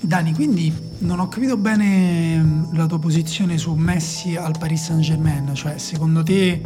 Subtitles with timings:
[0.00, 5.02] Dani, quindi non ho capito bene mm, la tua posizione su Messi al Paris Saint
[5.02, 6.60] Germain, cioè secondo te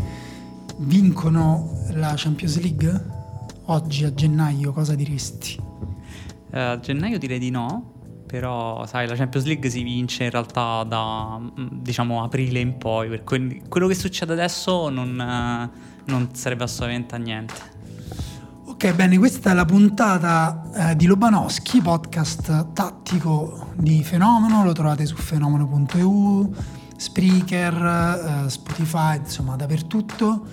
[0.79, 3.05] vincono la Champions League?
[3.67, 5.57] Oggi a gennaio cosa diresti?
[5.59, 10.85] Uh, a gennaio direi di no, però sai la Champions League si vince in realtà
[10.85, 16.65] da mm, diciamo aprile in poi, per quello che succede adesso non, uh, non serve
[16.65, 17.55] assolutamente a niente.
[18.85, 25.07] Ok, bene, questa è la puntata eh, di Lobanowski, podcast tattico di Fenomeno, lo trovate
[25.07, 26.53] su fenomeno.eu,
[26.97, 30.47] Spreaker, eh, Spotify, insomma dappertutto.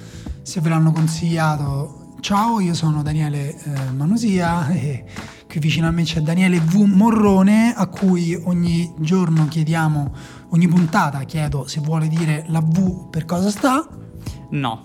[0.44, 5.06] Se ve l'hanno consigliato, ciao, io sono Daniele eh, Manusia e
[5.48, 6.82] qui vicino a me c'è Daniele V.
[6.82, 10.14] Morrone a cui ogni giorno chiediamo,
[10.50, 13.88] ogni puntata chiedo se vuole dire la V per cosa sta.
[14.52, 14.84] No.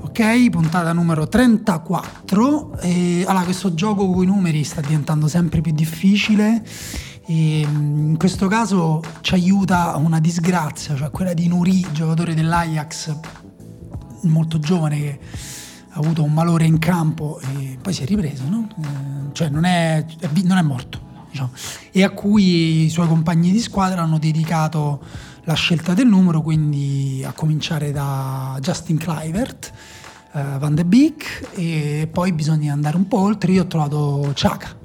[0.00, 2.78] Ok, puntata numero 34.
[2.80, 6.62] E, allora, questo gioco con i numeri sta diventando sempre più difficile.
[7.26, 13.16] E mm, in questo caso ci aiuta una disgrazia, cioè quella di Nuri, giocatore dell'Ajax,
[14.22, 15.18] molto giovane che
[15.90, 18.68] ha avuto un malore in campo e poi si è ripreso, no?
[18.80, 20.04] Eh, cioè non è,
[20.44, 21.04] non è morto.
[21.30, 21.50] Diciamo,
[21.90, 25.02] e a cui i suoi compagni di squadra hanno dedicato
[25.46, 29.72] la scelta del numero, quindi a cominciare da Justin Clivert
[30.32, 33.52] uh, Van de Beek e poi bisogna andare un po' oltre.
[33.52, 34.84] Io ho trovato Chaka.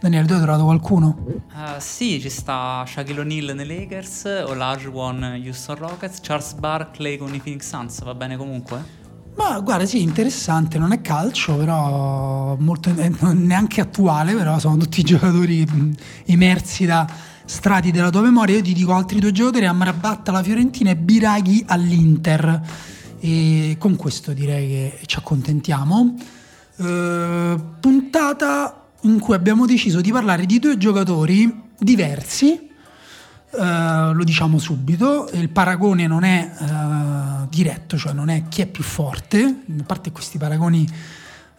[0.00, 1.16] Daniele, tu hai trovato qualcuno?
[1.52, 7.38] Uh, sì, ci sta Shaquille O'Neal nei Lakers, Olajuwon Houston Rockets, Charles Barkley con i
[7.38, 8.98] Phoenix Suns, va bene comunque?
[9.36, 15.02] Ma guarda, sì, interessante, non è calcio, però molto, eh, neanche attuale, però sono tutti
[15.04, 15.66] giocatori
[16.26, 17.06] immersi da
[17.50, 18.56] strati della tua memoria.
[18.56, 22.62] Io ti dico altri due giocatori, Amrabat alla Fiorentina e Biraghi all'Inter.
[23.18, 26.14] E con questo direi che ci accontentiamo.
[26.76, 32.68] Eh, puntata in cui abbiamo deciso di parlare di due giocatori diversi.
[33.52, 38.66] Eh, lo diciamo subito, il paragone non è eh, diretto, cioè non è chi è
[38.66, 40.88] più forte, a parte questi paragoni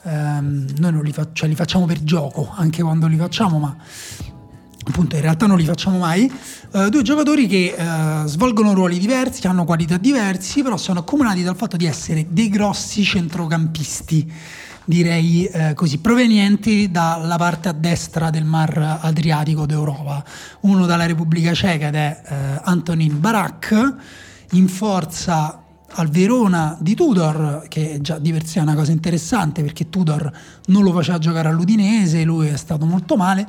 [0.04, 3.76] ehm, noi li, fa- cioè li facciamo per gioco, anche quando li facciamo, ma
[4.88, 6.32] appunto in realtà non li facciamo mai,
[6.72, 11.56] uh, due giocatori che uh, svolgono ruoli diversi, hanno qualità diversi, però sono accomunati dal
[11.56, 14.32] fatto di essere dei grossi centrocampisti,
[14.86, 20.24] direi uh, così, provenienti dalla parte a destra del mar Adriatico d'Europa.
[20.62, 22.22] Uno dalla Repubblica Ceca ed è
[22.64, 23.96] Antonin Barak,
[24.52, 25.64] in forza
[25.94, 30.32] al Verona di Tudor, che già di per sé è una cosa interessante perché Tudor
[30.68, 33.48] non lo faceva giocare all'Udinese, lui è stato molto male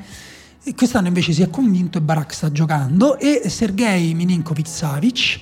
[0.74, 5.40] quest'anno invece si è convinto e Barak sta giocando e Sergei Mininkovic Savic,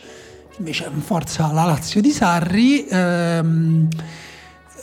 [0.58, 3.88] invece in forza la Lazio di Sarri, ehm,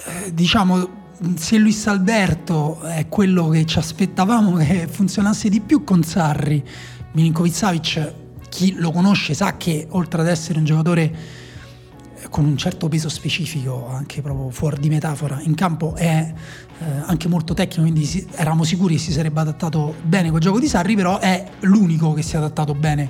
[0.06, 1.06] eh, diciamo
[1.36, 6.64] se Luis Alberto è quello che ci aspettavamo che funzionasse di più con Sarri,
[7.14, 8.14] Milinkovic Savic,
[8.50, 11.46] chi lo conosce sa che oltre ad essere un giocatore
[12.30, 16.34] con un certo peso specifico, anche proprio fuori di metafora, in campo è
[16.80, 20.60] eh, anche molto tecnico, quindi si, eravamo sicuri che si sarebbe adattato bene col gioco
[20.60, 23.10] di Sarri, però è l'unico che si è adattato bene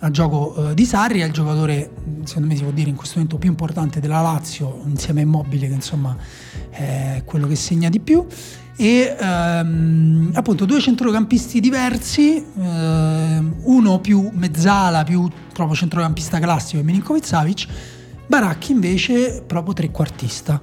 [0.00, 1.90] al gioco eh, di Sarri, è il giocatore,
[2.24, 5.68] secondo me si può dire in questo momento più importante della Lazio, insieme a Immobile
[5.68, 6.16] che insomma
[6.70, 8.26] è quello che segna di più.
[8.76, 17.26] E ehm, appunto due centrocampisti diversi, eh, uno più mezzala, più proprio centrocampista classico, Milinkovic
[17.26, 17.66] Savic,
[18.30, 20.62] Baracchi invece proprio trequartista.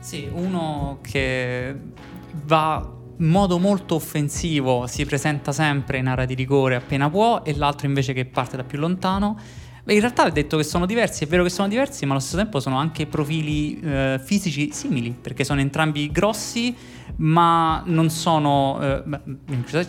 [0.00, 1.74] Sì, uno che
[2.44, 7.56] va in modo molto offensivo, si presenta sempre in area di rigore appena può e
[7.56, 9.38] l'altro invece che parte da più lontano.
[9.86, 12.36] In realtà ho detto che sono diversi, è vero che sono diversi, ma allo stesso
[12.36, 16.76] tempo sono anche profili eh, fisici simili, perché sono entrambi grossi,
[17.16, 18.78] ma non sono...
[18.80, 19.02] Eh,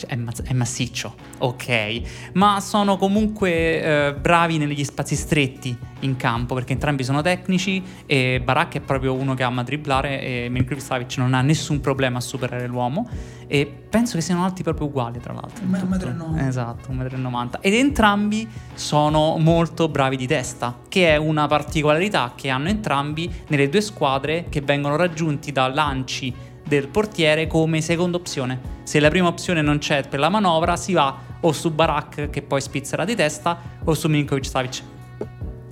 [0.07, 6.73] è, è, massiccio, ok, ma sono comunque eh, bravi negli spazi stretti in campo, perché
[6.73, 11.33] entrambi sono tecnici e Barak è proprio uno che ama dribblare e Milinkovic Savic non
[11.33, 13.07] ha nessun problema a superare l'uomo
[13.47, 15.65] e penso che siano alti proprio uguali tra l'altro.
[15.65, 16.37] 1,90 m.
[16.37, 17.49] Esatto, 1,90 m.
[17.59, 23.69] Ed entrambi sono molto bravi di testa, che è una particolarità che hanno entrambi nelle
[23.69, 26.33] due squadre che vengono raggiunti da lanci
[26.71, 28.79] del portiere come seconda opzione.
[28.83, 32.41] Se la prima opzione non c'è per la manovra, si va o su Barak che
[32.41, 34.83] poi spizzerà di testa o su Milinkovic Savic.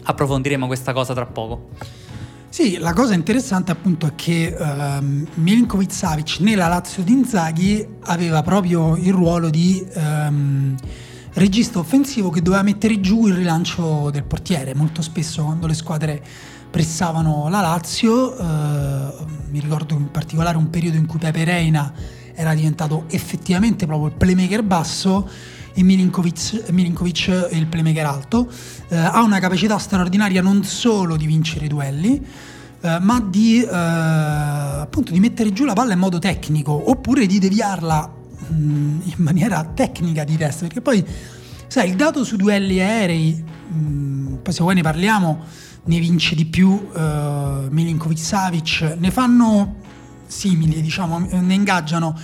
[0.03, 1.69] Approfondiremo questa cosa tra poco.
[2.49, 8.41] Sì, la cosa interessante appunto è che um, Milinkovic Savic nella Lazio di Inzaghi aveva
[8.41, 10.75] proprio il ruolo di um,
[11.33, 14.75] regista offensivo che doveva mettere giù il rilancio del portiere.
[14.75, 16.21] Molto spesso quando le squadre
[16.69, 19.13] pressavano la Lazio, eh,
[19.49, 21.91] mi ricordo in particolare un periodo in cui Pepe Reina
[22.33, 25.27] era diventato effettivamente proprio il playmaker basso
[25.73, 28.49] e Milinkovic, Milinkovic il playmaker alto.
[28.87, 32.25] Eh, ha una capacità straordinaria non solo di vincere i duelli,
[32.81, 37.39] eh, ma di, eh, appunto, di mettere giù la palla in modo tecnico oppure di
[37.39, 38.13] deviarla
[38.47, 40.65] mh, mm, in maniera tecnica di testa.
[40.65, 41.03] Perché poi,
[41.67, 45.43] sai, il dato su duelli aerei, mh, mm, poi se vuoi ne parliamo,
[45.89, 49.77] ne vince di più uh, Milinkovic Savic, ne fanno
[50.27, 52.15] simili, diciamo, ne ingaggiano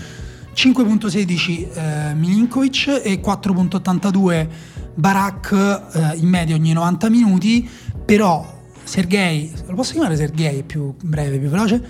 [0.53, 4.47] 5.16 eh, Milinkovic e 4.82
[4.93, 7.67] Barak eh, in media ogni 90 minuti,
[8.05, 8.53] però
[8.83, 11.83] Sergei, lo posso chiamare Sergei più breve, più veloce?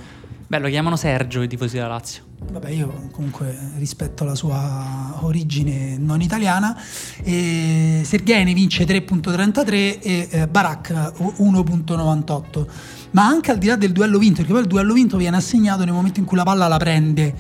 [0.48, 2.22] Beh, lo chiamano Sergio i tifosi della Lazio.
[2.52, 6.80] Vabbè, io comunque rispetto la sua origine non italiana.
[7.24, 8.06] E
[8.54, 12.68] vince 3.33 e eh, Barak 1.98.
[13.12, 15.84] Ma anche al di là del duello vinto, perché poi il duello vinto viene assegnato
[15.84, 17.34] nel momento in cui la palla la prende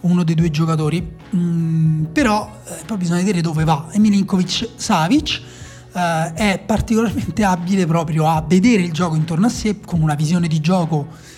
[0.00, 1.10] uno dei due giocatori.
[1.34, 3.88] Mm, però eh, poi bisogna vedere dove va.
[3.90, 5.40] E Milinkovic Savic
[5.94, 10.48] eh, è particolarmente abile proprio a vedere il gioco intorno a sé con una visione
[10.48, 11.31] di gioco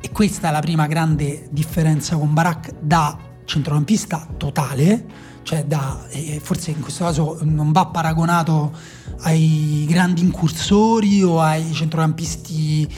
[0.00, 5.04] e questa è la prima grande differenza con Barak da centrocampista totale,
[5.42, 8.72] cioè da, eh, forse in questo caso non va paragonato
[9.22, 12.88] ai grandi incursori o ai centrocampisti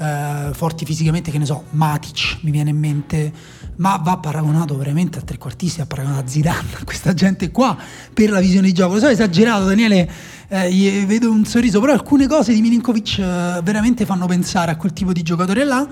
[0.00, 3.32] eh, forti fisicamente, che ne so, Matic mi viene in mente,
[3.76, 7.76] ma va paragonato veramente a trequartisti, va paragonato a Zidane, a questa gente qua
[8.12, 8.94] per la visione di gioco.
[8.94, 10.10] Lo so, esagerato Daniele,
[10.48, 14.92] eh, vedo un sorriso, però alcune cose di Milinkovic eh, veramente fanno pensare a quel
[14.92, 15.86] tipo di giocatore là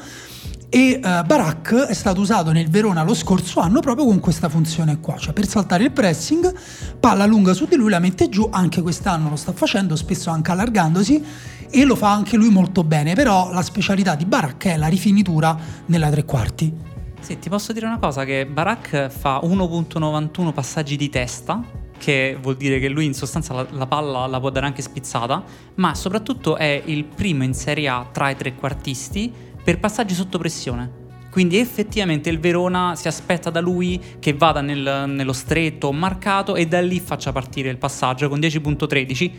[0.71, 5.01] e uh, Barak è stato usato nel Verona lo scorso anno proprio con questa funzione
[5.01, 6.55] qua, cioè per saltare il pressing,
[7.01, 10.51] palla lunga su di lui, la mette giù, anche quest'anno lo sta facendo, spesso anche
[10.51, 11.25] allargandosi
[11.71, 15.57] e lo fa anche lui molto bene, però la specialità di Barak è la rifinitura
[15.87, 16.73] nella tre quarti.
[17.21, 21.63] Sì, ti posso dire una cosa, che Barak fa 1.91 passaggi di testa,
[21.99, 25.43] che vuol dire che lui in sostanza la, la, palla la può dare anche spizzata,
[25.77, 31.07] ma soprattutto è il primo in Serie A tra i trequartisti per passaggi sotto pressione.
[31.31, 36.67] Quindi effettivamente il Verona si aspetta da lui che vada nel, nello stretto marcato e
[36.67, 39.33] da lì faccia partire il passaggio con 10.13,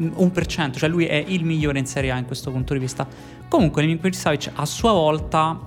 [0.00, 3.06] 1%, cioè lui è il migliore in Serie A in questo punto di vista.
[3.46, 5.60] Comunque Milinkovic Savic a sua volta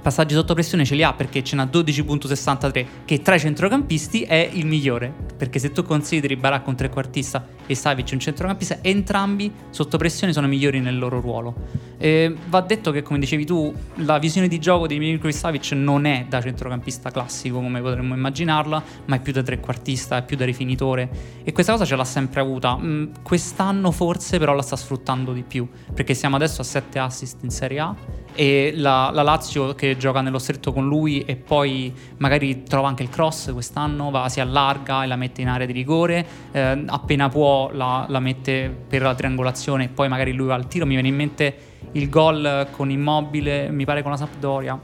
[0.00, 4.48] passaggi sotto pressione ce li ha perché ce n'ha 12.63 che tra i centrocampisti è
[4.52, 9.98] il migliore perché se tu consideri Barak un trequartista e Savic un centrocampista entrambi sotto
[9.98, 11.54] pressione sono migliori nel loro ruolo.
[11.98, 16.06] E va detto che come dicevi tu la visione di gioco di Milinkovic Savic non
[16.06, 20.44] è da centrocampista classico come potremmo immaginarla ma è più da trequartista è più da
[20.44, 21.08] rifinitore.
[21.44, 22.76] E questa cosa ce l'ha sempre avuta.
[22.76, 27.42] Mm, quest'anno forse però la sta sfruttando di più perché siamo adesso a 7 assist
[27.42, 27.94] in Serie A
[28.34, 33.02] e la, la, Lazio che gioca nello stretto con lui e poi magari trova anche
[33.02, 37.28] il cross quest'anno, va, si allarga e la mette in area di rigore, eh, appena
[37.28, 40.92] può la, la, mette per la triangolazione e poi magari lui va al tiro, mi
[40.92, 41.56] viene in mente
[41.92, 44.78] il gol con Immobile, mi pare con la Sampdoria.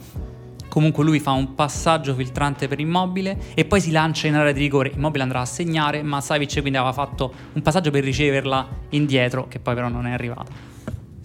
[0.68, 4.60] Comunque lui fa un passaggio filtrante per Immobile e poi si lancia in area di
[4.60, 4.90] rigore.
[4.94, 9.60] Immobile andrà a segnare, ma Savic quindi aveva fatto un passaggio per riceverla indietro, che
[9.60, 10.50] poi però non è arrivata.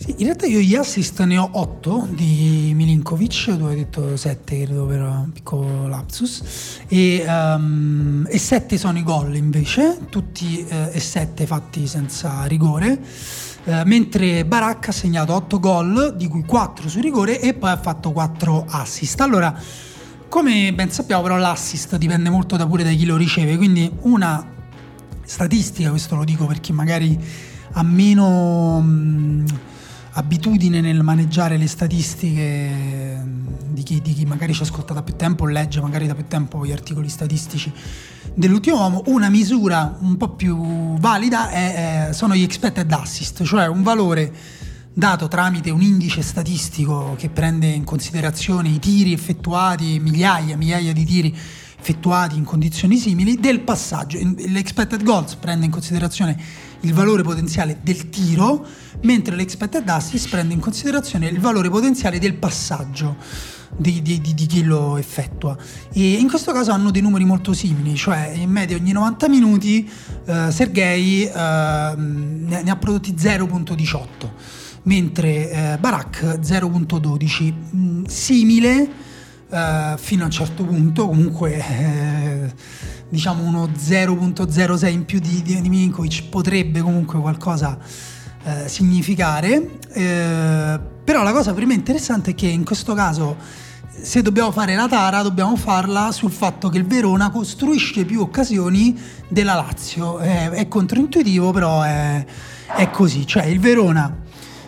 [0.01, 4.63] Sì, in realtà io gli assist ne ho 8 di Milinkovic, tu hai detto 7
[4.63, 10.91] credo per un piccolo lapsus, e, um, e 7 sono i gol invece, tutti eh,
[10.93, 12.97] e 7 fatti senza rigore,
[13.65, 17.77] eh, mentre Barak ha segnato 8 gol, di cui 4 su rigore e poi ha
[17.77, 19.19] fatto 4 assist.
[19.19, 19.53] Allora,
[20.29, 24.49] come ben sappiamo però l'assist dipende molto da pure da chi lo riceve, quindi una
[25.25, 27.19] statistica, questo lo dico per chi magari
[27.73, 28.79] ha meno...
[28.79, 29.45] Mh,
[30.11, 33.23] abitudine nel maneggiare le statistiche
[33.69, 36.65] di chi, di chi, magari ci ascolta da più tempo, legge magari da più tempo
[36.65, 37.71] gli articoli statistici
[38.33, 43.67] dell'ultimo uomo, una misura un po' più valida è, è, sono gli expected assist, cioè
[43.67, 44.33] un valore
[44.93, 50.93] dato tramite un indice statistico che prende in considerazione i tiri effettuati, migliaia e migliaia
[50.93, 51.37] di tiri
[51.79, 54.19] effettuati in condizioni simili, del passaggio.
[54.19, 56.37] L'expected goals prende in considerazione
[56.81, 58.65] il valore potenziale del tiro,
[59.01, 63.15] mentre l'expected assist prende in considerazione il valore potenziale del passaggio
[63.75, 65.57] di, di, di, chi lo effettua.
[65.93, 69.89] E in questo caso hanno dei numeri molto simili, cioè in media ogni 90 minuti
[70.25, 71.31] eh, Sergei eh,
[71.95, 74.07] ne, ne, ha prodotti 0.18,
[74.83, 78.89] mentre eh, Barak 0.12, mm, simile
[79.49, 82.53] eh, fino a un certo punto, comunque eh,
[83.09, 87.77] diciamo uno 0.06 in più di, di, di Milinkovic potrebbe comunque qualcosa
[88.43, 93.35] eh, significare, eh, però la cosa per me interessante è che in questo caso
[94.01, 98.97] se dobbiamo fare la tara dobbiamo farla sul fatto che il Verona costruisce più occasioni
[99.27, 100.19] della Lazio.
[100.19, 102.25] È, è controintuitivo, però è,
[102.75, 103.27] è, così.
[103.27, 104.15] Cioè il Verona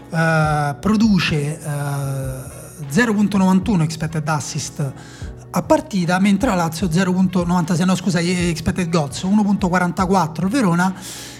[0.10, 2.60] eh, produce eh,
[2.92, 4.94] 0.91 expected assist
[5.52, 10.94] a partita, mentre la Lazio 0.96, no scusa, expected goals 1.44 il Verona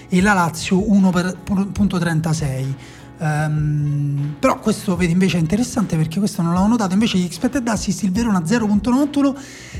[0.08, 2.74] e la Lazio 1.36.
[3.22, 6.92] Um, però questo vedi invece è interessante perché questo non l'avevo notato.
[6.92, 9.34] Invece gli expected assist il Verona 0.91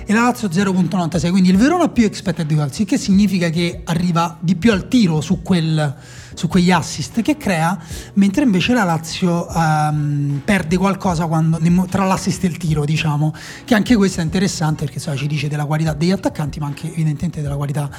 [0.06, 4.36] e la Lazio 0.96 quindi il Verona più expected goals il che significa che arriva
[4.40, 5.94] di più al tiro su quel
[6.34, 7.78] su quegli assist che crea,
[8.14, 11.58] mentre invece la Lazio um, perde qualcosa quando,
[11.88, 13.34] tra l'assist e il tiro, diciamo,
[13.64, 16.86] che anche questo è interessante perché so, ci dice della qualità degli attaccanti, ma anche
[16.86, 17.90] evidentemente della qualità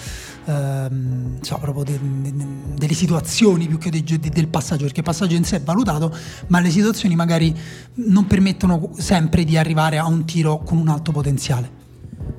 [0.45, 2.45] um, so, proprio de, de, de,
[2.75, 6.15] delle situazioni più che del passaggio, perché il passaggio in sé è valutato,
[6.47, 7.55] ma le situazioni magari
[7.95, 11.81] non permettono sempre di arrivare a un tiro con un alto potenziale.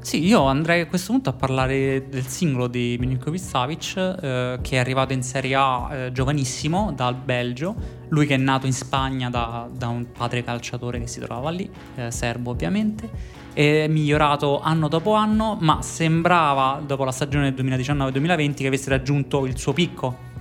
[0.00, 4.76] Sì, io andrei a questo punto a parlare del singolo di Milinkovic Savic, eh, che
[4.76, 7.74] è arrivato in Serie A eh, giovanissimo dal Belgio.
[8.08, 11.68] Lui che è nato in Spagna da, da un padre calciatore che si trovava lì,
[11.94, 13.08] eh, serbo ovviamente.
[13.54, 19.46] È migliorato anno dopo anno, ma sembrava, dopo la stagione del 2019-2020, che avesse raggiunto
[19.46, 20.32] il suo picco.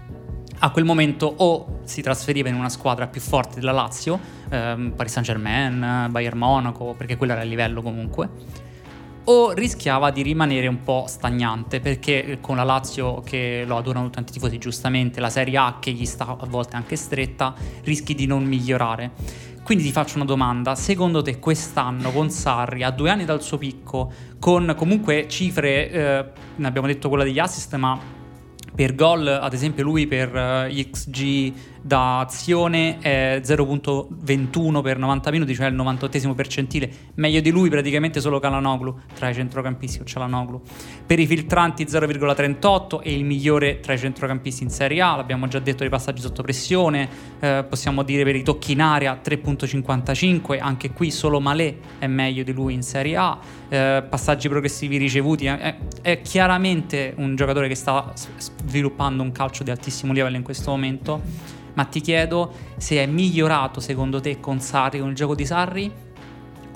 [0.63, 4.17] A quel momento o si trasferiva in una squadra più forte della Lazio,
[4.49, 8.29] ehm, Paris Saint Germain, Bayern Monaco, perché quello era il livello comunque
[9.25, 14.31] o rischiava di rimanere un po' stagnante perché con la Lazio che lo adorano tanti
[14.31, 17.53] tifosi giustamente, la Serie A che gli sta a volte anche stretta,
[17.83, 19.11] rischi di non migliorare.
[19.63, 23.57] Quindi ti faccio una domanda, secondo te quest'anno con Sarri, a due anni dal suo
[23.57, 28.21] picco, con comunque cifre, eh, ne abbiamo detto quella degli assist, ma
[28.75, 31.53] per gol, ad esempio lui per uh, XG
[31.85, 36.89] da azione è 0.21 per 90 minuti, cioè il 98 percentile.
[37.15, 40.61] Meglio di lui praticamente solo Calanoglu tra i centrocampisti o Calanoglu.
[41.05, 45.59] Per i filtranti 0,38 e il migliore tra i centrocampisti in Serie A, l'abbiamo già
[45.59, 47.09] detto dei passaggi sotto pressione,
[47.39, 52.43] eh, possiamo dire per i tocchi in area 3.55, anche qui solo Malé è meglio
[52.43, 53.37] di lui in Serie A.
[53.67, 59.71] Eh, passaggi progressivi ricevuti, è, è chiaramente un giocatore che sta sviluppando un calcio di
[59.71, 64.99] altissimo livello in questo momento ma ti chiedo se è migliorato secondo te con Sarri,
[64.99, 65.91] con il gioco di Sarri,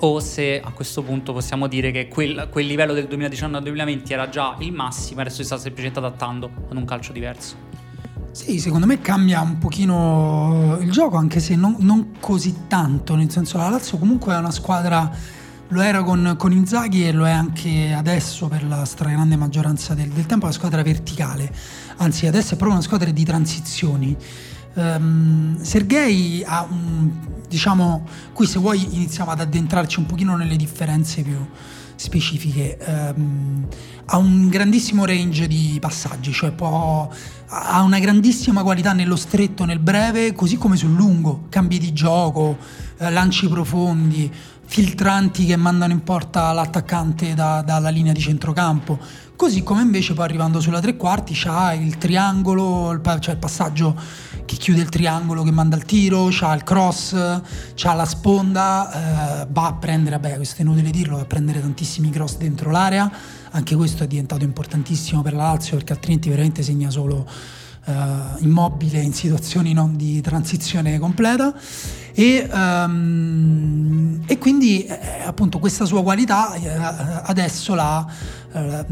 [0.00, 4.56] o se a questo punto possiamo dire che quel, quel livello del 2019-2020 era già
[4.60, 7.66] il massimo e adesso si sta semplicemente adattando ad un calcio diverso.
[8.30, 13.30] Sì, secondo me cambia un pochino il gioco, anche se non, non così tanto, nel
[13.30, 15.10] senso la Lazio comunque è una squadra,
[15.68, 20.10] lo era con, con Inzaghi e lo è anche adesso per la stragrande maggioranza del,
[20.10, 21.52] del tempo, una squadra verticale,
[21.96, 24.16] anzi adesso è proprio una squadra di transizioni
[24.74, 27.10] Um, Sergei ha un,
[27.48, 31.36] diciamo, qui se vuoi iniziamo ad addentrarci un pochino nelle differenze più
[31.96, 32.78] specifiche.
[32.86, 33.66] Um,
[34.10, 37.10] ha un grandissimo range di passaggi, cioè può,
[37.48, 42.56] ha una grandissima qualità nello stretto, nel breve, così come sul lungo, cambi di gioco,
[42.98, 44.32] eh, lanci profondi,
[44.64, 48.98] filtranti che mandano in porta l'attaccante da, dalla linea di centrocampo.
[49.38, 53.96] Così come invece poi arrivando sulla tre quarti c'ha il triangolo, cioè il passaggio
[54.44, 57.14] che chiude il triangolo che manda il tiro, c'ha il cross,
[57.76, 61.60] c'ha la sponda, eh, va a prendere, vabbè questo è inutile dirlo, va a prendere
[61.60, 63.08] tantissimi cross dentro l'area,
[63.52, 67.24] anche questo è diventato importantissimo per la Lazio perché altrimenti veramente segna solo
[67.84, 67.94] eh,
[68.40, 71.54] immobile in situazioni non di transizione completa
[72.18, 78.04] e, um, e quindi eh, appunto questa sua qualità eh, adesso la,
[78.54, 78.84] eh,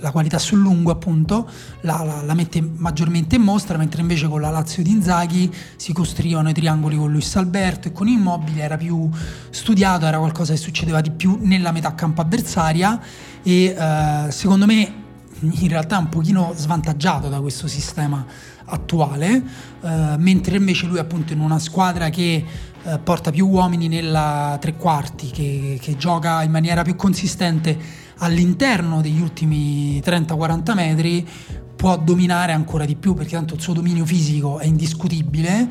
[0.00, 1.48] la, qualità sul lungo appunto
[1.80, 5.94] la, la, la, mette maggiormente in mostra mentre invece con la Lazio di Inzaghi si
[5.94, 9.08] costruivano i triangoli con Luis Alberto e con Immobile era più
[9.48, 13.00] studiato era qualcosa che succedeva di più nella metà campo avversaria
[13.42, 14.92] e uh, secondo me
[15.40, 19.42] in realtà è un pochino svantaggiato da questo sistema attuale,
[19.82, 22.44] eh, mentre invece lui appunto in una squadra che
[22.82, 27.76] eh, porta più uomini nella tre quarti, che, che, gioca in maniera più consistente
[28.18, 31.28] all'interno degli ultimi 30-40 metri,
[31.76, 35.68] può dominare ancora di più perché tanto il suo dominio fisico è indiscutibile,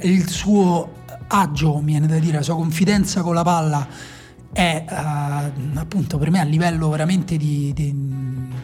[0.00, 3.86] il suo agio, viene da dire, la sua confidenza con la palla
[4.52, 7.94] è uh, appunto per me a livello veramente di, di,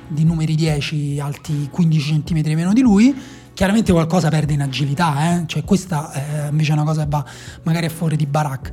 [0.07, 3.15] di numeri 10 alti 15 cm meno di lui
[3.59, 5.43] Chiaramente qualcosa perde in agilità, eh?
[5.47, 7.25] cioè questa è invece una cosa che va
[7.65, 8.71] magari a fuori di Barak.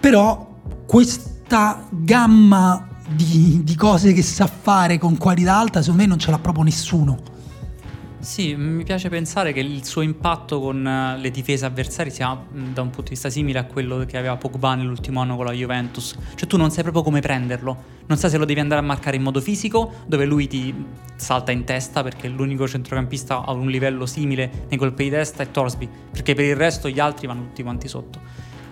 [0.00, 6.18] Però questa gamma di, di cose che sa fare con qualità alta, secondo me non
[6.18, 7.16] ce l'ha proprio nessuno.
[8.22, 12.80] Sì, mi piace pensare che il suo impatto con eh, le difese avversarie sia da
[12.80, 16.16] un punto di vista simile a quello che aveva Pogba nell'ultimo anno con la Juventus.
[16.36, 17.76] Cioè tu non sai proprio come prenderlo,
[18.06, 20.72] non sai se lo devi andare a marcare in modo fisico, dove lui ti
[21.16, 25.50] salta in testa perché l'unico centrocampista a un livello simile nei colpi di testa è
[25.50, 28.20] Torsby, perché per il resto gli altri vanno tutti quanti sotto.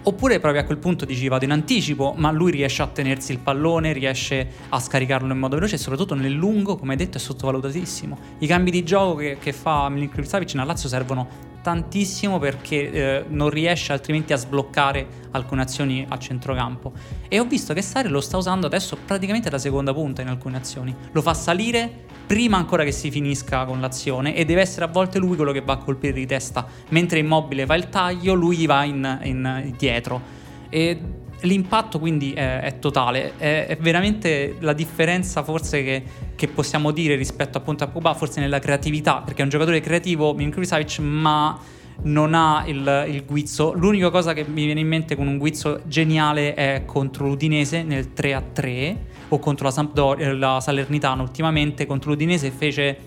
[0.03, 3.39] Oppure proprio a quel punto dici vado in anticipo, ma lui riesce a tenersi il
[3.39, 7.21] pallone, riesce a scaricarlo in modo veloce e soprattutto nel lungo, come hai detto, è
[7.21, 8.19] sottovalutatissimo.
[8.39, 13.25] I cambi di gioco che, che fa Milinkovic Savic nel Lazio servono tantissimo perché eh,
[13.29, 16.93] non riesce altrimenti a sbloccare alcune azioni a centrocampo.
[17.29, 20.57] E ho visto che Sari lo sta usando adesso praticamente da seconda punta in alcune
[20.57, 20.95] azioni.
[21.13, 21.91] Lo fa salire
[22.27, 25.63] prima ancora che si finisca con l'azione e deve essere a volte lui quello che
[25.63, 26.67] va a colpire di testa.
[26.91, 30.39] Mentre Immobile fa il taglio, lui va in, in dietro.
[30.69, 31.01] E
[31.43, 36.03] l'impatto quindi è, è totale, è, è, veramente la differenza forse che,
[36.35, 40.35] che, possiamo dire rispetto appunto a Pogba, forse nella creatività, perché è un giocatore creativo,
[40.35, 41.59] Milinkovic ma
[42.03, 43.73] non ha il, il, guizzo.
[43.75, 48.13] L'unica cosa che mi viene in mente con un guizzo geniale è contro l'Udinese nel
[48.13, 52.99] 3 3 o contro la, Sampdoria, la Salernitana ultimamente, contro l'Udinese fece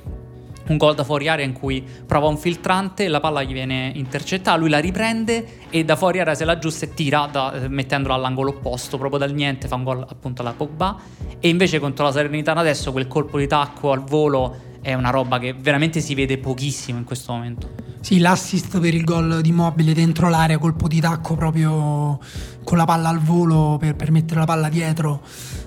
[0.67, 4.57] un gol da fuori area in cui prova un filtrante, la palla gli viene intercettata,
[4.57, 8.13] lui la riprende e da fuori area se la aggiusta e tira da, eh, mettendola
[8.13, 10.97] all'angolo opposto, proprio dal niente fa un gol appunto alla Pogba
[11.39, 15.39] e invece contro la Salernitana adesso quel colpo di tacco al volo è una roba
[15.39, 17.69] che veramente si vede pochissimo in questo momento.
[18.01, 22.19] Sì, l'assist per il gol di Mobile dentro l'area, colpo di tacco proprio
[22.63, 25.21] con la palla al volo per, per mettere la palla dietro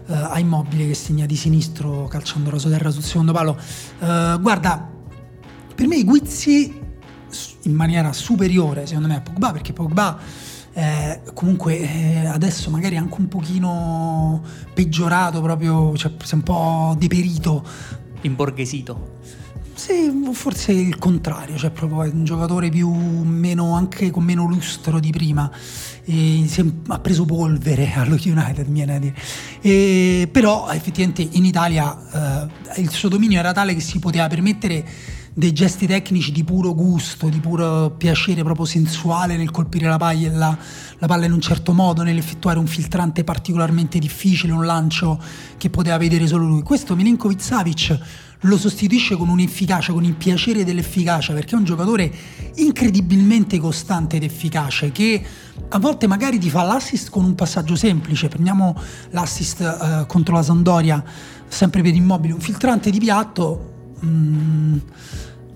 [0.07, 3.59] uh, a Immobile che segna di sinistro calciando rasoterra sul secondo palo.
[3.99, 4.89] Uh, guarda,
[5.75, 6.85] per me i guizzi
[7.63, 10.19] in maniera superiore secondo me a Pogba perché Pogba
[10.79, 14.43] eh, comunque eh, adesso magari anche un pochino
[14.75, 17.65] peggiorato proprio, cioè un po' deperito
[18.21, 19.15] imborghesito.
[19.76, 25.11] Sì, forse il contrario, cioè proprio un giocatore più meno, anche con meno lustro di
[25.11, 25.50] prima.
[26.02, 26.49] E
[26.88, 29.14] ha preso polvere allo United, mi viene a dire.
[29.61, 34.83] E, però effettivamente in Italia eh, il suo dominio era tale che si poteva permettere
[35.35, 40.57] dei gesti tecnici di puro gusto, di puro piacere proprio sensuale nel colpire la palla,
[40.96, 45.20] la palla in un certo modo, nell'effettuare un filtrante particolarmente difficile, un lancio
[45.59, 46.62] che poteva vedere solo lui.
[46.62, 47.98] Questo Milinkovic Savic
[48.40, 52.12] lo sostituisce con un'efficacia, con il piacere dell'efficacia, perché è un giocatore
[52.57, 55.22] incredibilmente costante ed efficace che
[55.68, 58.29] a volte magari ti fa l'assist con un passaggio semplice.
[58.29, 58.79] Prendiamo
[59.11, 61.03] l'assist eh, contro la Sandoria,
[61.49, 63.72] sempre per immobile, un filtrante di piatto.
[64.05, 64.77] Mm,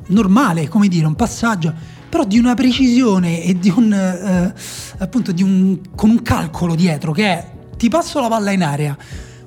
[0.07, 1.73] normale, come dire, un passaggio,
[2.09, 4.55] però di una precisione e di un, eh,
[4.99, 8.97] appunto, di un, con un calcolo dietro che è ti passo la palla in area.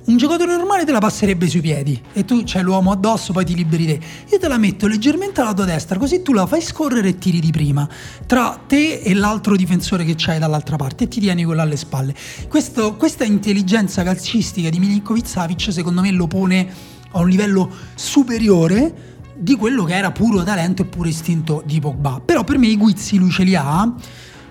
[0.06, 3.56] Un giocatore normale te la passerebbe sui piedi e tu c'hai l'uomo addosso, poi ti
[3.56, 4.00] liberi te.
[4.32, 7.40] Io te la metto leggermente alla tua destra, così tu la fai scorrere e tiri
[7.40, 7.88] di prima
[8.26, 12.14] tra te e l'altro difensore che c'hai dall'altra parte e ti tieni quella alle spalle.
[12.50, 16.68] Questo, questa intelligenza calcistica di Milinkovic Savic secondo me lo pone
[17.12, 22.22] a un livello superiore di quello che era puro talento e puro istinto di Pogba.
[22.24, 23.90] Però per me i guizzi lui ce li ha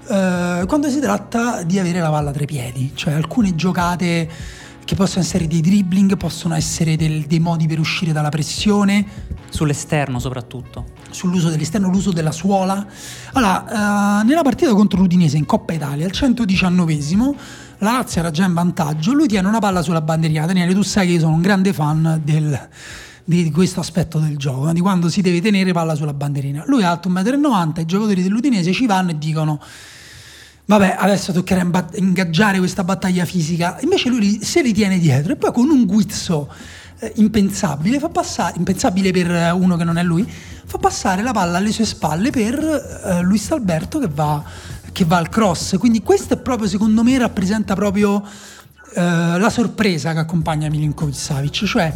[0.09, 4.29] eh, quando si tratta di avere la palla tra i piedi, cioè alcune giocate
[4.85, 9.05] che possono essere dei dribbling, possono essere del, dei modi per uscire dalla pressione.
[9.49, 10.87] Sull'esterno soprattutto.
[11.11, 12.87] Sull'uso dell'esterno, l'uso della suola.
[13.33, 17.35] Allora, eh, nella partita contro l'Udinese in Coppa Italia, al 119esimo,
[17.79, 20.47] la Lazio era già in vantaggio, lui tiene una palla sulla bandierina.
[20.47, 22.69] Daniele, tu sai che io sono un grande fan del
[23.25, 26.65] di questo aspetto del gioco, di quando si deve tenere palla sulla bandierina.
[26.67, 29.61] Lui è alto 1,90 m, i giocatori dell'Udinese ci vanno e dicono
[30.73, 35.53] vabbè adesso toccherà ingaggiare questa battaglia fisica, invece lui se li tiene dietro e poi
[35.53, 36.51] con un guizzo
[36.99, 41.59] eh, impensabile, fa passare, impensabile per uno che non è lui, fa passare la palla
[41.59, 44.43] alle sue spalle per eh, Luis Alberto che va,
[44.93, 48.25] che va al cross, quindi questo è proprio secondo me rappresenta proprio
[48.95, 51.91] Uh, la sorpresa che accompagna Milinkovic Savic, cioè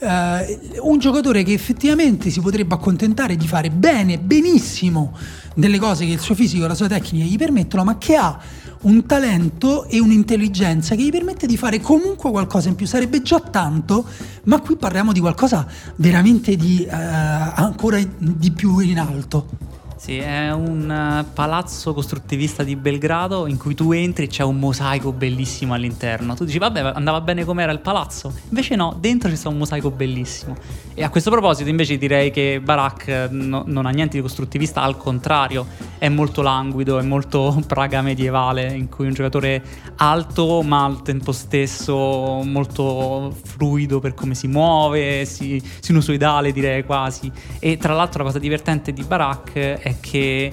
[0.00, 5.16] uh, un giocatore che effettivamente si potrebbe accontentare di fare bene, benissimo
[5.54, 8.38] delle cose che il suo fisico e la sua tecnica gli permettono, ma che ha
[8.82, 12.86] un talento e un'intelligenza che gli permette di fare comunque qualcosa in più.
[12.86, 14.04] Sarebbe già tanto,
[14.44, 19.71] ma qui parliamo di qualcosa veramente di uh, ancora di più in alto.
[20.02, 24.58] Sì, è un eh, palazzo costruttivista di Belgrado in cui tu entri e c'è un
[24.58, 26.34] mosaico bellissimo all'interno.
[26.34, 28.34] Tu dici, vabbè, andava bene com'era il palazzo.
[28.48, 30.56] Invece no, dentro ci sta un mosaico bellissimo.
[30.94, 34.82] E a questo proposito invece direi che Barak eh, no, non ha niente di costruttivista,
[34.82, 35.66] al contrario,
[35.98, 39.62] è molto languido, è molto praga medievale, in cui un giocatore
[39.98, 47.30] alto ma al tempo stesso molto fluido per come si muove, si, sinusoidale direi quasi.
[47.60, 50.52] E tra l'altro la cosa divertente di Barak è che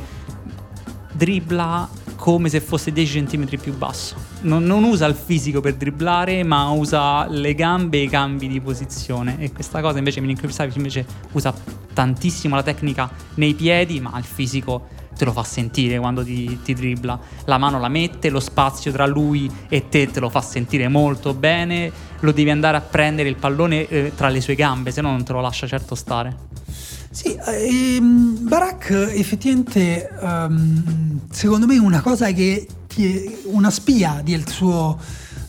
[1.12, 4.15] dribbla come se fosse 10 cm più basso.
[4.41, 8.60] Non, non, usa il fisico per dribblare, ma usa le gambe e i cambi di
[8.60, 9.39] posizione.
[9.39, 11.54] E questa cosa invece Milinkovic invece usa
[11.93, 16.73] tantissimo la tecnica nei piedi, ma il fisico te lo fa sentire quando ti, ti
[16.73, 17.19] dribbla.
[17.45, 21.34] La mano la mette, lo spazio tra lui e te te lo fa sentire molto
[21.34, 21.91] bene.
[22.19, 25.23] Lo devi andare a prendere il pallone eh, tra le sue gambe, se no non
[25.23, 26.36] te lo lascia certo stare.
[27.12, 35.00] Sì, ehm, Barak effettivamente um, secondo me una cosa che ti, una spia del suo,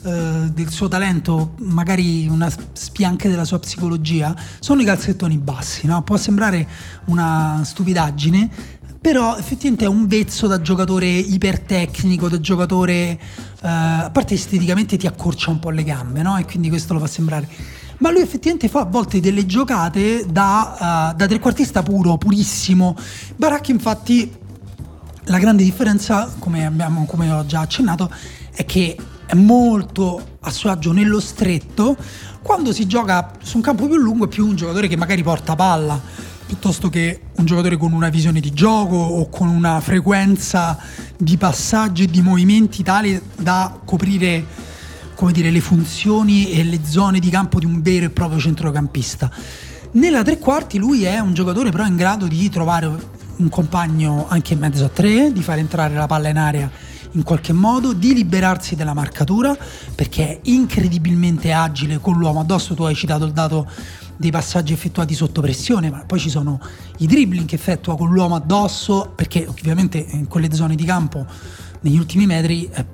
[0.02, 5.86] uh, del suo, talento, magari una spia anche della sua psicologia, sono i calzettoni bassi,
[5.86, 6.02] no?
[6.02, 6.66] Può sembrare
[7.06, 8.48] una stupidaggine,
[8.98, 13.20] però effettivamente è un vezzo da giocatore ipertecnico, da giocatore,
[13.60, 16.38] uh, a parte esteticamente ti accorcia un po' le gambe, no?
[16.38, 17.46] E quindi questo lo fa sembrare
[18.00, 22.96] ma lui effettivamente fa a volte delle giocate da, uh, da trequartista puro, purissimo.
[23.36, 24.30] Barak infatti
[25.24, 28.10] la grande differenza, come, abbiamo, come ho già accennato,
[28.52, 31.96] è che è molto a suo agio nello stretto.
[32.42, 35.54] Quando si gioca su un campo più lungo è più un giocatore che magari porta
[35.54, 40.76] palla piuttosto che un giocatore con una visione di gioco o con una frequenza
[41.16, 44.44] di passaggi e di movimenti tale da coprire
[45.20, 49.30] come dire, le funzioni e le zone di campo di un vero e proprio centrocampista.
[49.92, 52.86] Nella tre quarti lui è un giocatore però in grado di trovare
[53.36, 56.70] un compagno anche in mezzo a tre, di far entrare la palla in area
[57.12, 59.54] in qualche modo, di liberarsi della marcatura
[59.94, 62.72] perché è incredibilmente agile con l'uomo addosso.
[62.72, 63.68] Tu hai citato il dato
[64.16, 66.58] dei passaggi effettuati sotto pressione, ma poi ci sono
[66.98, 71.26] i dribbling che effettua con l'uomo addosso perché ovviamente in quelle zone di campo
[71.80, 72.84] negli ultimi metri eh,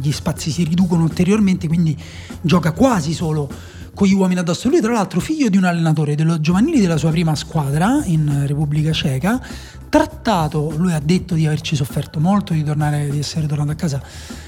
[0.00, 1.96] gli spazi si riducono ulteriormente, quindi
[2.40, 3.50] gioca quasi solo
[3.94, 4.68] con gli uomini addosso.
[4.68, 8.92] Lui, tra l'altro, figlio di un allenatore dello giovanili della sua prima squadra in Repubblica
[8.92, 9.40] Ceca,
[9.88, 14.02] trattato, lui ha detto di averci sofferto molto, di, tornare, di essere tornato a casa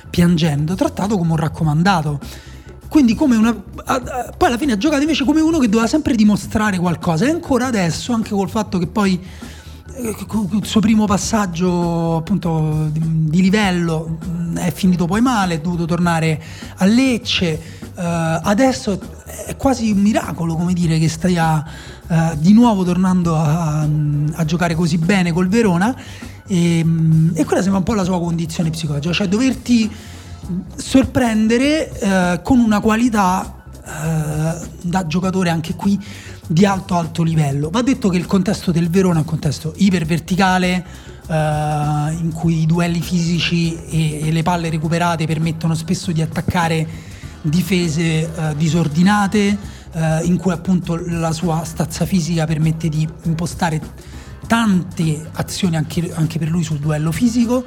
[0.08, 2.20] piangendo, trattato come un raccomandato.
[2.88, 3.52] Quindi come una...
[3.52, 7.26] Poi alla fine ha giocato invece come uno che doveva sempre dimostrare qualcosa.
[7.26, 9.20] E ancora adesso, anche col fatto che poi
[9.96, 15.84] il suo primo passaggio appunto di, di, livello mm, è finito poi male, è dovuto
[15.84, 16.42] tornare
[16.76, 17.82] a Lecce.
[17.94, 18.00] Uh,
[18.42, 18.98] adesso
[19.46, 21.64] è quasi un miracolo, come dire, che stia
[22.08, 23.86] uh, di nuovo tornando a,
[24.32, 25.94] a, giocare così bene col Verona.
[26.46, 29.90] E, mm, e, quella sembra un po' la sua condizione psicologica, cioè doverti
[30.74, 33.60] sorprendere uh, con una qualità
[34.80, 36.02] da giocatore anche qui
[36.46, 37.70] di alto alto livello.
[37.70, 40.84] Va detto che il contesto del Verona è un contesto iperverticale,
[41.26, 46.86] eh, in cui i duelli fisici e, e, le palle recuperate permettono spesso di attaccare
[47.40, 49.58] difese eh, disordinate,
[49.92, 53.80] eh, in cui appunto la sua stazza fisica permette di impostare
[54.46, 57.64] tante azioni anche, anche per lui sul duello fisico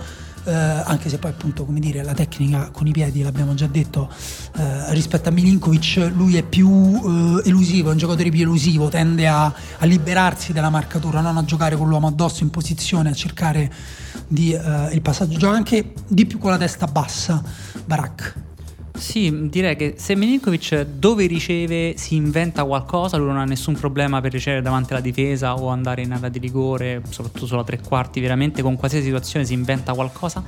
[0.47, 4.09] eh, anche se poi appunto come dire la tecnica con i piedi l'abbiamo già detto
[4.55, 9.27] eh, rispetto a Milinkovic lui è più eh, elusivo, è un giocatore più elusivo tende
[9.27, 13.71] a, a, liberarsi dalla marcatura non a giocare con l'uomo addosso in posizione a cercare
[14.27, 15.37] di, eh, il passaggio.
[15.37, 17.43] Gioca anche di più con la testa bassa
[17.85, 18.46] Barak
[18.97, 24.21] sì, direi che se Milinkovic dove riceve si inventa qualcosa, lui non ha nessun problema
[24.21, 28.19] per ricevere davanti alla difesa o andare in area di rigore, soprattutto sulla tre quarti,
[28.19, 30.43] veramente con qualsiasi situazione si inventa qualcosa.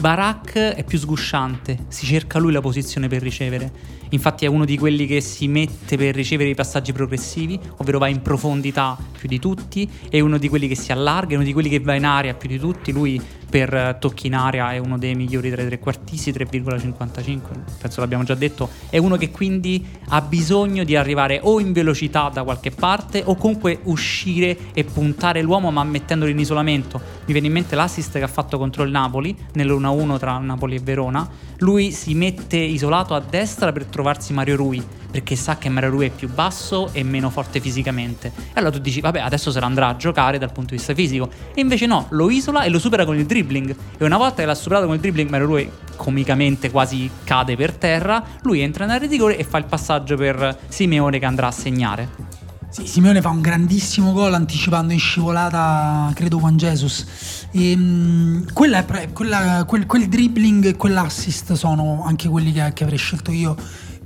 [0.00, 3.70] Barak è più sgusciante, si cerca lui la posizione per ricevere.
[4.10, 8.08] Infatti è uno di quelli che si mette per ricevere i passaggi progressivi, ovvero va
[8.08, 11.52] in profondità più di tutti, è uno di quelli che si allarga, è uno di
[11.52, 12.92] quelli che va in aria più di tutti.
[12.92, 17.40] Lui per tocchi in area è uno dei migliori tra i trequartisti, 3,55,
[17.80, 22.30] penso l'abbiamo già detto, è uno che quindi ha bisogno di arrivare o in velocità
[22.32, 27.00] da qualche parte o comunque uscire e puntare l'uomo ma mettendolo in isolamento.
[27.26, 30.80] Mi viene in mente l'assist che ha fatto contro il Napoli nell'1-1 tra Napoli e
[30.80, 35.90] Verona, lui si mette isolato a destra per trovarsi Mario Rui perché sa che Mario
[35.90, 38.32] Rui è più basso e meno forte fisicamente.
[38.36, 40.94] E allora tu dici, vabbè, adesso se la andrà a giocare dal punto di vista
[40.94, 41.30] fisico.
[41.54, 43.74] E invece no, lo isola e lo supera con il dribbling.
[43.98, 47.74] E una volta che l'ha superato con il dribbling, Mario Rui comicamente quasi cade per
[47.74, 48.22] terra.
[48.42, 52.30] Lui entra di rigore e fa il passaggio per Simeone che andrà a segnare.
[52.70, 57.46] Sì, Simeone fa un grandissimo gol anticipando in scivolata, credo, Juan Jesus.
[57.50, 62.98] E, mh, quella, quella, quel, quel, dribbling e quell'assist sono anche quelli che, che, avrei
[62.98, 63.56] scelto io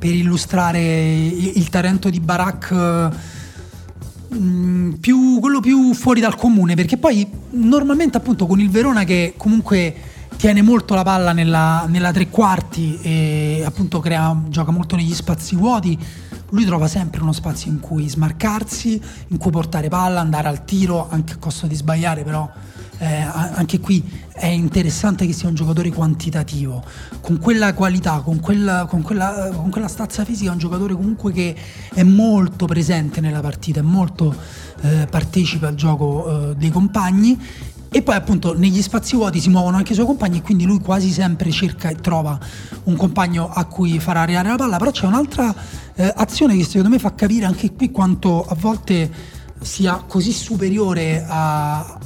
[0.04, 2.72] per illustrare il, talento di Barak.
[4.28, 9.32] Mh, più, quello più fuori dal comune perché poi normalmente appunto con il Verona che
[9.36, 9.94] comunque
[10.36, 15.56] tiene molto la palla nella, nella tre quarti e appunto crea, gioca molto negli spazi
[15.56, 15.98] vuoti
[16.50, 21.08] lui trova sempre uno spazio in cui smarcarsi, in cui portare palla, andare al tiro,
[21.10, 22.48] anche a costo di sbagliare, però
[22.98, 24.02] eh, anche qui
[24.32, 26.82] è interessante che sia un giocatore quantitativo,
[27.20, 31.54] con quella qualità, con quella, con quella, con quella stazza fisica, un giocatore comunque che
[31.92, 34.34] è molto presente nella partita, è molto
[34.82, 37.38] eh, partecipa al gioco eh, dei compagni.
[37.88, 40.80] E poi appunto negli spazi vuoti si muovono anche i suoi compagni e quindi lui
[40.80, 42.36] quasi sempre cerca e trova
[42.84, 45.54] un compagno a cui far arrivare la palla, però c'è un'altra
[45.94, 49.08] eh, azione che secondo me fa capire anche qui quanto a volte
[49.60, 51.98] sia così superiore a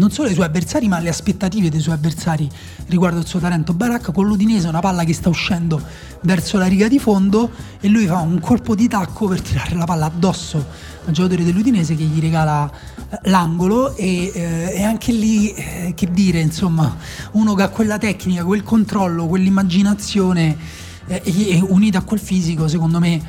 [0.00, 2.48] non solo ai suoi avversari ma alle aspettative dei suoi avversari
[2.86, 3.74] riguardo il suo talento.
[3.74, 5.80] Barak con l'Udinese una palla che sta uscendo
[6.22, 9.84] verso la riga di fondo e lui fa un colpo di tacco per tirare la
[9.84, 10.64] palla addosso
[11.04, 12.70] al giocatore dell'Udinese che gli regala
[13.24, 16.96] l'angolo e, eh, anche lì eh, che dire insomma
[17.32, 20.56] uno che ha quella tecnica quel controllo quell'immaginazione
[21.06, 23.20] eh, unita a quel fisico secondo me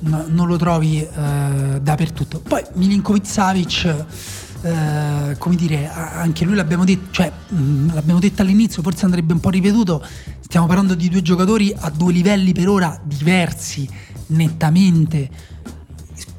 [0.00, 4.06] no, non lo trovi eh, dappertutto poi Milinkovic Savic
[4.62, 9.40] eh, come dire anche lui l'abbiamo detto cioè mh, l'abbiamo detto all'inizio forse andrebbe un
[9.40, 10.04] po' ripetuto
[10.40, 13.88] stiamo parlando di due giocatori a due livelli per ora diversi
[14.28, 15.30] nettamente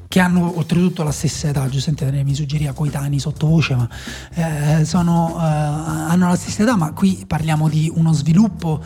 [0.09, 3.87] che hanno oltretutto la stessa età, giustamente mi suggeriva coetanei sottovoce, ma
[4.33, 8.83] eh, sono, eh, hanno la stessa età, ma qui parliamo di uno sviluppo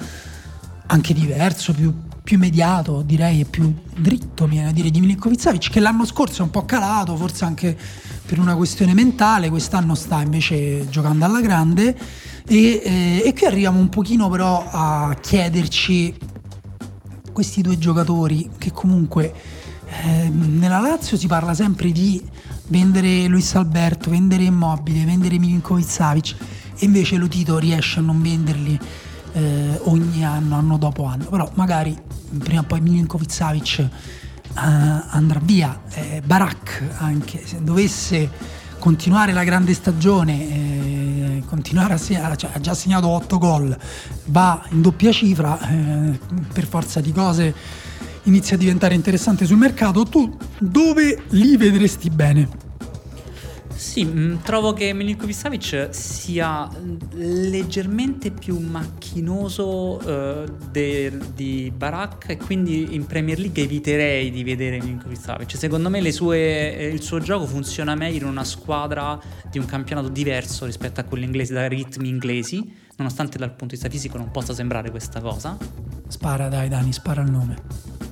[0.87, 1.93] anche diverso, più,
[2.23, 6.05] più immediato, direi, e più dritto, mi viene a dire, di Milinkovic Savic, che l'anno
[6.05, 7.77] scorso è un po' calato, forse anche
[8.25, 11.95] per una questione mentale, quest'anno sta invece giocando alla grande.
[12.47, 16.15] E, eh, e qui arriviamo un pochino però a chiederci
[17.31, 19.33] questi due giocatori che comunque
[20.03, 22.21] eh, nella Lazio si parla sempre di
[22.67, 26.35] vendere Luis Alberto, vendere Immobile, vendere Milinkovic Savic
[26.77, 28.79] e invece Lutito riesce a non venderli
[29.33, 31.25] eh, ogni anno, anno dopo anno.
[31.25, 31.95] Però magari
[32.39, 33.89] prima o poi Milinkovic Savic eh,
[34.53, 38.29] andrà via, eh, Barak anche se dovesse
[38.79, 43.77] continuare la grande stagione, eh, continuare a segnare, cioè, ha già segnato 8 gol,
[44.25, 46.19] va in doppia cifra, eh,
[46.51, 47.55] per forza di cose
[48.23, 52.62] inizia a diventare interessante sul mercato, tu dove li vedresti bene?
[53.83, 56.69] Sì, mm, trovo che Milinkovic Savic sia
[57.11, 64.79] leggermente più macchinoso uh, de, di Barak e quindi in Premier League eviterei di vedere
[64.79, 65.57] Milinkovic Savic.
[65.57, 69.19] Secondo me sue, eh, il suo gioco funziona meglio in una squadra
[69.51, 73.81] di un campionato diverso rispetto a quello inglese, da ritmi inglesi, nonostante dal punto di
[73.81, 75.57] vista fisico non possa sembrare questa cosa.
[76.07, 77.57] Spara dai Dani, spara il nome.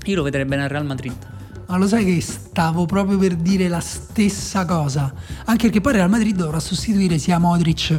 [0.04, 1.41] Io lo vedrei bene al Real Madrid.
[1.72, 5.14] Ma lo sai che stavo proprio per dire la stessa cosa?
[5.46, 7.98] Anche perché poi Real Madrid dovrà sostituire sia Modric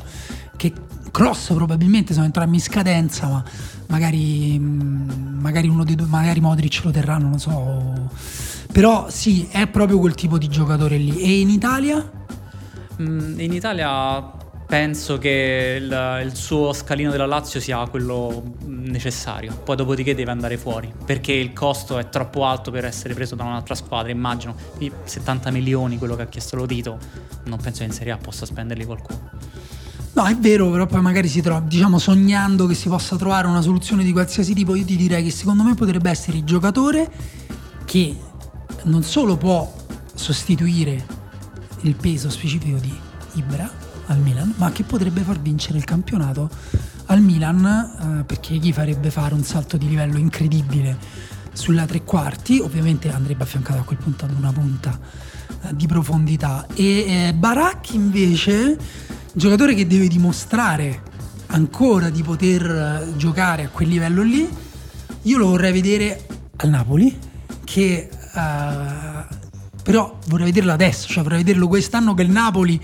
[0.58, 0.74] che
[1.10, 3.42] Cross probabilmente sono entrambi in scadenza, ma
[3.86, 8.10] magari, mm, magari uno dei due, magari Modric lo terrà, non so.
[8.70, 11.18] Però sì, è proprio quel tipo di giocatore lì.
[11.22, 12.10] E in Italia?
[13.00, 14.40] Mm, in Italia
[14.72, 19.54] penso che il, il, suo scalino della Lazio sia quello necessario.
[19.54, 20.90] Poi dopodiché deve andare fuori.
[21.04, 24.10] Perché il costo è troppo alto per essere preso da un'altra squadra.
[24.10, 26.96] Immagino i 70 milioni, quello che ha chiesto Lodito.
[27.44, 29.32] Non penso che in Serie A possa spenderli qualcuno.
[30.14, 33.60] No, è vero, però poi magari si trova, diciamo, sognando che si possa trovare una
[33.60, 37.12] soluzione di qualsiasi tipo, io ti direi che secondo me potrebbe essere il giocatore
[37.84, 38.16] che
[38.84, 39.70] non solo può
[40.14, 41.04] sostituire
[41.82, 42.98] il peso specifico di
[43.34, 46.50] Ibra, al Milan, ma che potrebbe far vincere il campionato
[47.06, 50.96] al Milan eh, perché gli farebbe fare un salto di livello incredibile
[51.52, 54.98] sulla tre quarti, ovviamente andrebbe affiancato a quel punto ad una punta
[55.62, 56.66] eh, di profondità.
[56.74, 56.84] E
[57.28, 58.78] eh, Barak invece
[59.32, 61.10] giocatore che deve dimostrare
[61.48, 64.48] ancora di poter eh, giocare a quel livello lì
[65.22, 67.16] io lo vorrei vedere al Napoli
[67.64, 69.40] che eh,
[69.82, 72.80] però vorrei vederlo adesso cioè vorrei vederlo quest'anno che il Napoli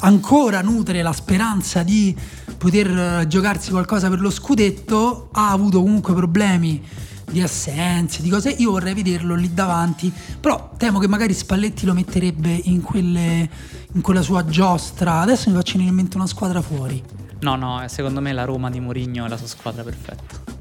[0.00, 2.14] ancora nutre la speranza di
[2.56, 6.82] poter eh, giocarsi qualcosa per lo scudetto, ha avuto comunque problemi
[7.30, 11.94] di assenze, di cose, io vorrei vederlo lì davanti, però temo che magari Spalletti lo
[11.94, 13.48] metterebbe in, quelle,
[13.92, 17.02] in quella sua giostra, adesso mi faccio in mente una squadra fuori.
[17.40, 20.58] No, no, secondo me la Roma di Mourinho è la sua squadra perfetta.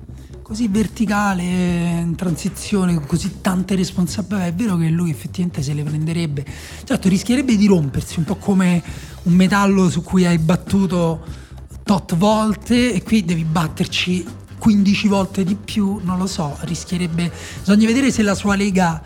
[0.49, 5.83] così verticale, in transizione, con così tante responsabilità, è vero che lui effettivamente se le
[5.83, 6.43] prenderebbe.
[6.83, 8.81] Certo, rischierebbe di rompersi, un po' come
[9.29, 11.23] un metallo su cui hai battuto
[11.83, 14.25] tot volte e qui devi batterci
[14.57, 17.31] 15 volte di più, non lo so, rischierebbe...
[17.59, 19.01] Bisogna vedere se la sua lega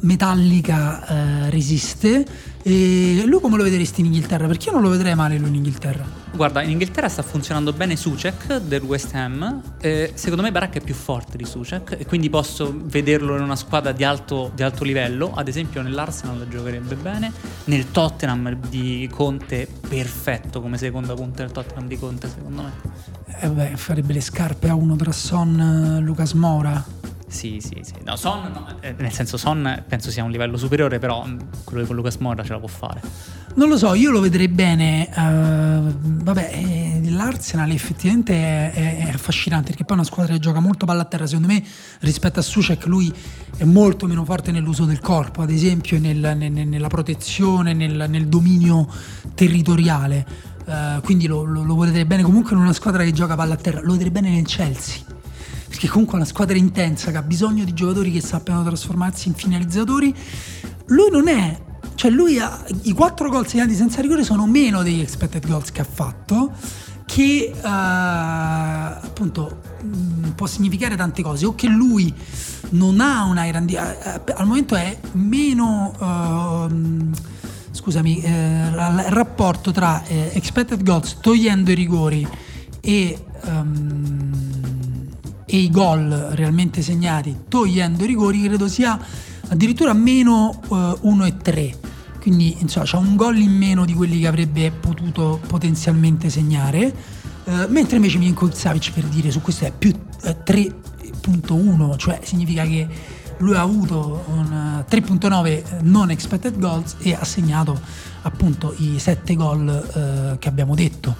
[0.00, 2.24] metallica eh, resiste.
[2.62, 4.46] E lui come lo vedresti in Inghilterra?
[4.46, 6.25] Perché io non lo vedrei male lui in Inghilterra.
[6.36, 9.62] Guarda, in Inghilterra sta funzionando bene Sucek del West Ham.
[9.80, 13.56] Eh, secondo me Barak è più forte di Sucek e quindi posso vederlo in una
[13.56, 15.32] squadra di alto, di alto livello.
[15.34, 17.32] Ad esempio nell'Arsenal giocherebbe bene.
[17.64, 22.72] Nel Tottenham di Conte perfetto come seconda punta del Tottenham di Conte secondo me.
[23.40, 26.84] Eh beh, farebbe le scarpe a uno tra Son e Lucas Mora.
[27.28, 27.94] Sì, sì, sì.
[28.04, 31.84] No, Son, no, eh, nel senso Son penso sia un livello superiore, però mm, quello
[31.84, 33.00] con Lucas Mora ce la può fare.
[33.54, 35.08] Non lo so, io lo vedrei bene.
[35.10, 40.60] Uh, vabbè, eh, l'Arsenal effettivamente è, è, affascinante perché poi è una squadra che gioca
[40.60, 41.26] molto palla a terra.
[41.26, 41.62] Secondo me,
[42.00, 43.12] rispetto a Sucek, lui
[43.56, 48.28] è molto meno forte nell'uso del corpo, ad esempio nel, nel, nella protezione, nel, nel
[48.28, 48.86] dominio
[49.34, 50.54] territoriale.
[50.66, 53.56] Uh, quindi lo, lo, lo vedrei bene comunque in una squadra che gioca palla a
[53.56, 53.80] terra.
[53.82, 55.15] Lo vedrei bene nel Chelsea
[55.76, 59.34] perché comunque è una squadra intensa che ha bisogno di giocatori che sappiano trasformarsi in
[59.34, 60.14] finalizzatori.
[60.86, 61.60] Lui non è,
[61.96, 65.82] cioè lui ha i quattro gol segnati senza rigore sono meno degli expected goals che
[65.82, 66.52] ha fatto,
[67.04, 72.12] che uh, appunto mh, può significare tante cose, o che lui
[72.70, 73.78] non ha una grandi, uh,
[74.34, 77.10] al momento è meno uh,
[77.70, 82.26] scusami, eh, il rapporto tra eh, expected goals togliendo i rigori
[82.80, 84.25] e um,
[85.56, 88.98] e i gol realmente segnati togliendo i rigori credo sia
[89.48, 91.76] addirittura meno eh, 1 e 3
[92.20, 96.92] quindi insomma c'ha un gol in meno di quelli che avrebbe potuto potenzialmente segnare.
[97.44, 102.64] Eh, mentre invece Milinkovic Savic per dire su questo è più eh, 3.1 cioè significa
[102.64, 102.88] che
[103.38, 107.80] lui ha avuto un 3.9 eh, non expected goals e ha segnato
[108.22, 111.14] appunto i 7 gol eh, che abbiamo detto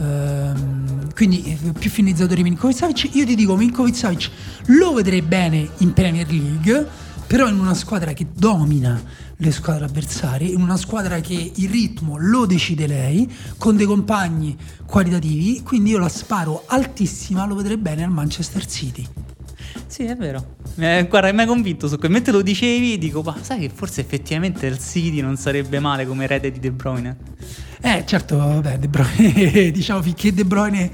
[0.00, 4.30] Ehm, quindi eh, più finalizzatori Milinkovic Savic io ti dico Milinkovic Savic
[4.66, 6.86] lo vedrei bene in Premier League
[7.26, 8.98] però in una squadra che domina
[9.36, 14.56] le squadre avversarie, in una squadra che il ritmo lo decide lei, con dei compagni
[14.86, 19.06] qualitativi, quindi io la sparo altissima, lo vedrei bene al Manchester City.
[19.86, 20.56] Sì, è vero.
[20.76, 22.14] Eh, guarda, mi hai convinto su quello.
[22.14, 26.24] Mentre lo dicevi, dico, ma sai che forse effettivamente il City non sarebbe male come
[26.24, 27.16] erede di De Bruyne?
[27.80, 30.90] Eh, certo, vabbè, De Bruyne, diciamo finché De Bruyne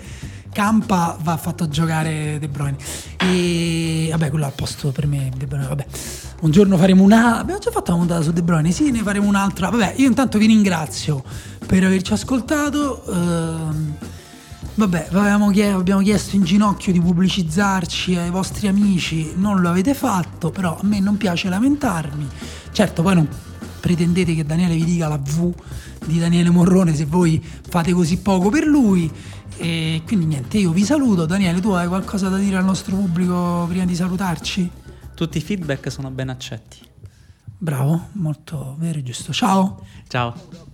[0.54, 2.76] campa va fatto giocare De Bruyne.
[3.18, 5.86] E vabbè, quello al posto per me, De Bruyne, vabbè.
[6.40, 7.38] Un giorno faremo una...
[7.38, 9.68] Abbiamo già fatto una puntata su De Bruyne, sì, ne faremo un'altra.
[9.70, 11.22] Vabbè, io intanto vi ringrazio
[11.66, 13.02] per averci ascoltato.
[13.06, 13.94] Uh,
[14.74, 15.50] vabbè, abbiamo
[16.02, 21.00] chiesto in ginocchio di pubblicizzarci ai vostri amici, non lo avete fatto, però a me
[21.00, 22.28] non piace lamentarmi.
[22.72, 23.28] Certo, poi non
[23.80, 25.52] pretendete che Daniele vi dica la V
[26.06, 29.10] di Daniele Morrone se voi fate così poco per lui.
[29.56, 31.26] E quindi niente, io vi saluto.
[31.26, 34.70] Daniele, tu hai qualcosa da dire al nostro pubblico prima di salutarci?
[35.14, 36.78] Tutti i feedback sono ben accetti.
[37.56, 39.32] Bravo, molto vero e giusto.
[39.32, 39.80] Ciao.
[40.08, 40.72] Ciao.